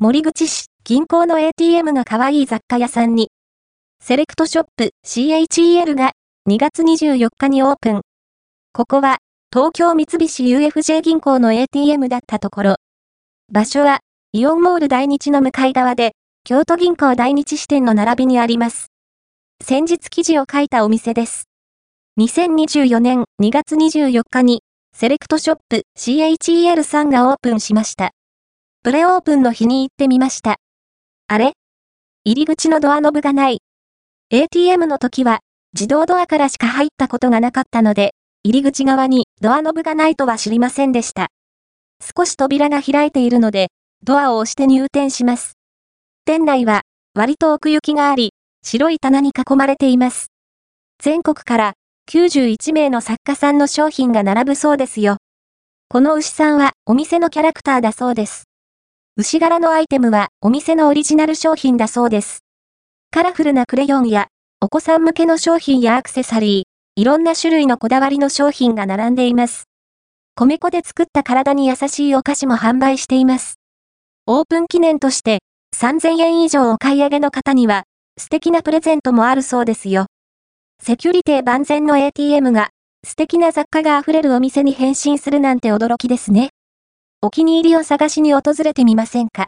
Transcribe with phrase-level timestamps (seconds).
[0.00, 3.32] 森口市、銀行の ATM が可愛い雑貨屋さんに、
[4.00, 6.12] セレクトショップ CHEL が
[6.48, 8.02] 2月24日にオープン。
[8.72, 9.16] ここは、
[9.52, 12.76] 東京三菱 UFJ 銀行の ATM だったところ。
[13.52, 13.98] 場所は、
[14.32, 16.12] イオンモール大日の向かい側で、
[16.44, 18.92] 京都銀行大日支店の並びにあります。
[19.64, 21.48] 先日記事を書いたお店です。
[22.20, 24.62] 2024年2月24日に、
[24.96, 28.12] セレクトショップ CHEL さんがオープンしました。
[28.84, 30.58] プレオープンの日に行ってみました。
[31.26, 31.54] あれ？
[32.24, 33.60] 入り口のドアノブがない。
[34.30, 35.40] ATM の時は、
[35.74, 41.26] 自動ドアからしか入ったことがなかったので、入り口側にドアノブがないとは知りませんでした。
[42.16, 43.72] 少し扉が開いているので、
[44.04, 45.54] ドアを押して入店します。
[46.24, 46.82] 店内は、
[47.14, 48.32] 割と奥行きがあり、
[48.62, 50.28] 白い棚に囲まれています。
[51.02, 51.72] 全国から
[52.08, 55.16] 91名の作家さんの商品が並ぶそうですよ。
[55.88, 58.47] この牛さんはお店のキャラクターだそうです。
[59.20, 62.44] 牛柄のアイテムはお店のオリジナル商品だそうです。
[63.10, 64.28] カラフルなクレヨンや
[64.60, 69.64] お子さん向けの商品やアクセサリー、いろんな種類のこだわりの商品が並んでいます。
[70.36, 73.58] 米粉で作った体に優しいお菓子も販売しています。
[74.26, 75.40] オープン記念として
[75.76, 77.82] 3000円以上お買い上げの方には
[78.18, 80.06] 素敵なプレゼントもあるそうですよ。
[80.80, 82.68] セキュリティ万全の ATM が
[83.04, 86.50] 素敵な雑貨が溢れるお店に変身するなんて驚きですね。
[87.20, 89.46] お気に入りを探しに訪れてみませんか？